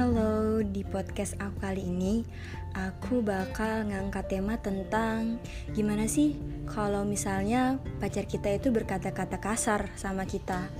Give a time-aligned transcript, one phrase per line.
[0.00, 2.24] Halo, di podcast aku kali ini
[2.72, 5.36] aku bakal ngangkat tema tentang
[5.76, 10.72] gimana sih kalau misalnya pacar kita itu berkata-kata kasar sama kita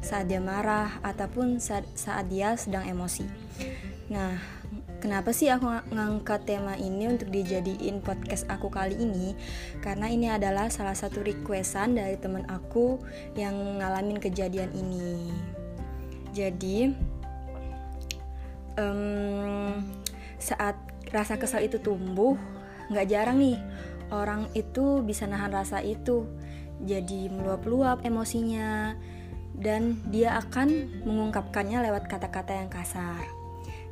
[0.00, 3.28] saat dia marah ataupun saat, saat dia sedang emosi.
[4.08, 4.40] Nah,
[5.04, 9.36] kenapa sih aku ngangkat tema ini untuk dijadiin podcast aku kali ini?
[9.84, 13.04] Karena ini adalah salah satu requestan dari teman aku
[13.36, 13.52] yang
[13.84, 15.28] ngalamin kejadian ini.
[16.32, 16.92] Jadi,
[18.78, 19.82] um,
[20.40, 20.76] saat
[21.10, 22.36] rasa kesal itu tumbuh
[22.92, 23.58] nggak jarang nih
[24.14, 26.28] orang itu bisa nahan rasa itu
[26.84, 28.94] jadi meluap-luap emosinya
[29.56, 33.24] dan dia akan mengungkapkannya lewat kata-kata yang kasar.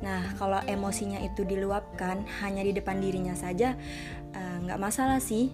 [0.04, 3.72] Nah, kalau emosinya itu diluapkan hanya di depan dirinya saja,
[4.36, 5.48] eh, nggak uh, masalah sih.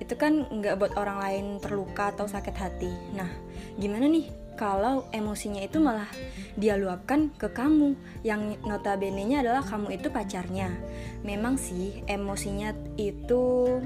[0.00, 2.92] Itu kan nggak buat orang lain terluka atau sakit hati.
[3.12, 3.28] Nah,
[3.76, 6.08] gimana nih kalau emosinya itu malah
[6.60, 10.68] dia luapkan ke kamu yang notabene-nya adalah kamu itu pacarnya.
[11.24, 13.80] Memang sih emosinya itu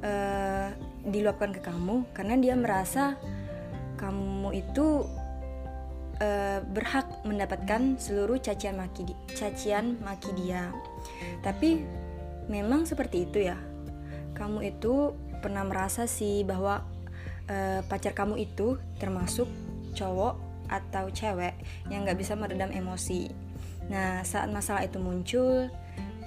[0.00, 0.68] uh,
[1.04, 3.20] diluapkan ke kamu karena dia merasa
[4.00, 5.06] kamu itu
[6.18, 10.72] uh, berhak mendapatkan seluruh cacian maki di, cacian maki dia.
[11.44, 11.84] Tapi
[12.48, 13.58] memang seperti itu ya.
[14.32, 15.12] Kamu itu
[15.44, 16.82] pernah merasa sih bahwa
[17.50, 19.46] uh, pacar kamu itu termasuk
[19.92, 20.34] cowok
[20.72, 21.52] atau cewek
[21.92, 23.28] yang gak bisa meredam emosi.
[23.92, 25.68] Nah, saat masalah itu muncul,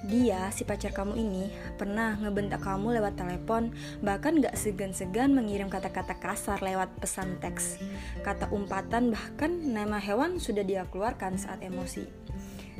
[0.06, 6.14] dia, si pacar kamu ini, pernah ngebentak kamu lewat telepon, bahkan gak segan-segan mengirim kata-kata
[6.22, 7.82] kasar lewat pesan teks.
[8.22, 12.06] Kata umpatan, bahkan nama hewan sudah dia keluarkan saat emosi.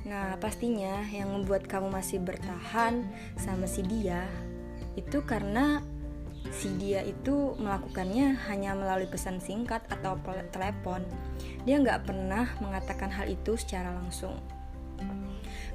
[0.06, 3.02] Nah, pastinya yang membuat kamu masih bertahan
[3.34, 4.22] sama si dia
[4.96, 5.84] itu karena
[6.54, 10.18] si dia itu melakukannya hanya melalui pesan singkat atau
[10.52, 11.02] telepon.
[11.66, 14.38] Dia nggak pernah mengatakan hal itu secara langsung.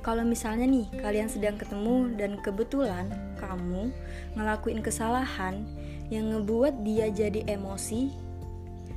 [0.02, 3.94] Kalau misalnya nih kalian sedang ketemu dan kebetulan kamu
[4.34, 5.62] ngelakuin kesalahan
[6.10, 8.10] yang ngebuat dia jadi emosi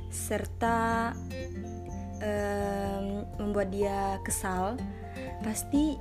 [0.09, 1.13] serta
[2.23, 3.05] um,
[3.37, 4.81] membuat dia kesal,
[5.45, 5.99] pasti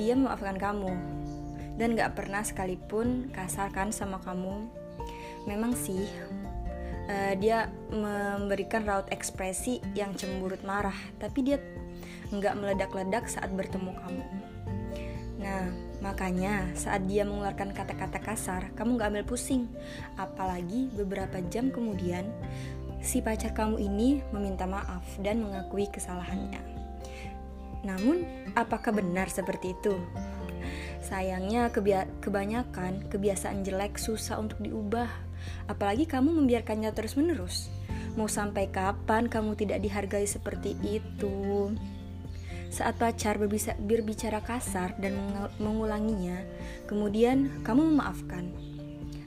[0.00, 0.92] dia memaafkan kamu
[1.78, 4.66] dan gak pernah sekalipun kasarkan sama kamu
[5.48, 6.04] memang sih
[7.08, 11.56] uh, dia memberikan raut ekspresi yang cemburut marah, tapi dia
[12.28, 14.24] nggak meledak-ledak saat bertemu kamu.
[15.38, 15.70] Nah,
[16.04, 19.64] makanya saat dia mengeluarkan kata-kata kasar, kamu nggak ambil pusing.
[20.20, 22.28] Apalagi beberapa jam kemudian,
[23.00, 26.60] si pacar kamu ini meminta maaf dan mengakui kesalahannya.
[27.86, 28.26] Namun,
[28.58, 29.94] apakah benar seperti itu?
[30.98, 31.70] Sayangnya
[32.20, 35.27] kebanyakan kebiasaan jelek susah untuk diubah
[35.70, 37.68] Apalagi kamu membiarkannya terus-menerus.
[38.18, 41.70] Mau sampai kapan kamu tidak dihargai seperti itu?
[42.68, 43.40] Saat pacar
[43.80, 45.16] berbicara kasar dan
[45.56, 46.36] mengulanginya,
[46.84, 48.50] kemudian kamu memaafkan.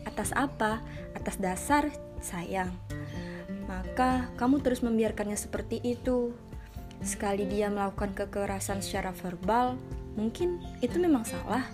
[0.06, 0.84] Atas apa?
[1.18, 1.90] Atas dasar
[2.22, 2.70] sayang.
[3.66, 6.36] Maka kamu terus membiarkannya seperti itu.
[7.02, 9.74] Sekali dia melakukan kekerasan secara verbal,
[10.14, 11.66] mungkin itu memang salah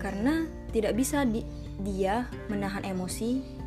[0.00, 1.44] karena tidak bisa di,
[1.82, 3.60] dia menahan emosi,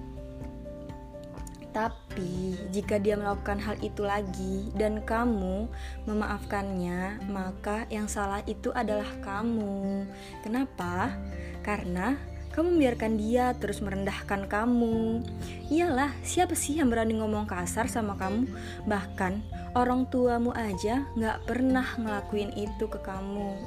[1.74, 5.66] tapi jika dia melakukan hal itu lagi dan kamu
[6.06, 10.06] memaafkannya, maka yang salah itu adalah kamu.
[10.46, 11.18] Kenapa?
[11.66, 12.14] Karena
[12.54, 15.26] kamu membiarkan dia terus merendahkan kamu.
[15.74, 18.46] Iyalah, siapa sih yang berani ngomong kasar sama kamu?
[18.86, 19.34] Bahkan
[19.74, 23.58] orang tuamu aja gak pernah ngelakuin itu ke kamu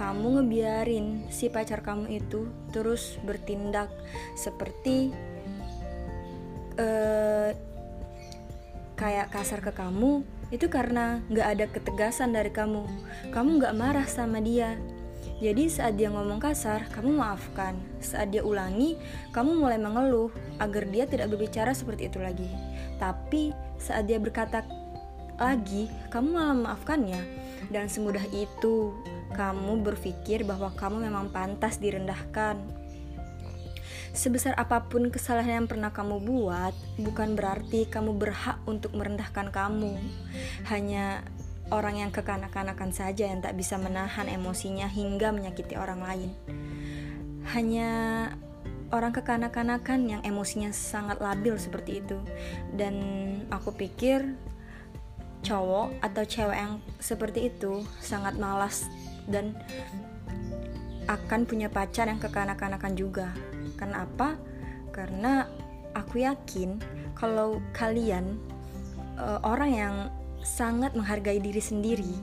[0.00, 3.92] kamu ngebiarin si pacar kamu itu terus bertindak
[4.32, 5.12] seperti
[6.80, 7.52] uh,
[8.96, 12.82] kayak kasar ke kamu itu karena nggak ada ketegasan dari kamu.
[13.30, 14.74] Kamu nggak marah sama dia.
[15.40, 17.76] Jadi saat dia ngomong kasar kamu maafkan.
[18.02, 18.98] Saat dia ulangi
[19.36, 20.28] kamu mulai mengeluh
[20.58, 22.50] agar dia tidak berbicara seperti itu lagi.
[22.98, 24.66] Tapi saat dia berkata
[25.40, 27.20] lagi kamu malah memaafkannya
[27.72, 28.92] dan semudah itu
[29.32, 32.58] kamu berpikir bahwa kamu memang pantas direndahkan.
[34.10, 39.94] Sebesar apa pun kesalahan yang pernah kamu buat, bukan berarti kamu berhak untuk merendahkan kamu.
[40.66, 41.22] Hanya
[41.70, 46.30] orang yang kekanak-kanakan saja yang tak bisa menahan emosinya hingga menyakiti orang lain.
[47.54, 47.90] Hanya
[48.90, 52.18] orang kekanak-kanakan yang emosinya sangat labil seperti itu.
[52.74, 52.98] Dan
[53.54, 54.34] aku pikir
[55.40, 58.84] cowok atau cewek yang seperti itu sangat malas
[59.26, 59.56] dan
[61.10, 63.28] akan punya pacar yang kekanak-kanakan juga.
[63.74, 64.38] Karena apa?
[64.94, 65.48] Karena
[65.96, 66.78] aku yakin
[67.18, 68.38] kalau kalian
[69.18, 69.94] uh, orang yang
[70.40, 72.14] sangat menghargai diri sendiri,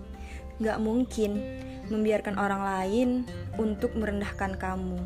[0.58, 1.38] Gak mungkin
[1.94, 3.10] membiarkan orang lain
[3.62, 4.98] untuk merendahkan kamu.